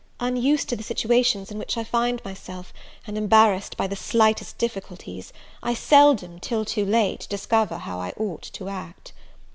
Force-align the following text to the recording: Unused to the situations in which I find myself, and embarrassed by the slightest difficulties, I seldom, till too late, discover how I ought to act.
Unused 0.19 0.67
to 0.69 0.75
the 0.75 0.81
situations 0.81 1.51
in 1.51 1.59
which 1.59 1.77
I 1.77 1.83
find 1.83 2.25
myself, 2.25 2.73
and 3.05 3.19
embarrassed 3.19 3.77
by 3.77 3.85
the 3.85 3.95
slightest 3.95 4.57
difficulties, 4.57 5.31
I 5.61 5.75
seldom, 5.75 6.39
till 6.39 6.65
too 6.65 6.85
late, 6.85 7.27
discover 7.29 7.77
how 7.77 7.99
I 7.99 8.11
ought 8.17 8.41
to 8.53 8.67
act. 8.67 9.13